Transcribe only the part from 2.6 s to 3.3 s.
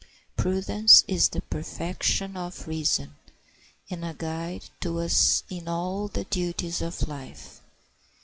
reason,